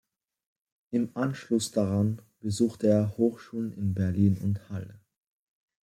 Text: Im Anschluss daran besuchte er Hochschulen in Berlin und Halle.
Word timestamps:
Im 0.89 1.11
Anschluss 1.15 1.69
daran 1.69 2.23
besuchte 2.39 2.87
er 2.87 3.15
Hochschulen 3.17 3.71
in 3.77 3.93
Berlin 3.93 4.35
und 4.37 4.67
Halle. 4.69 4.99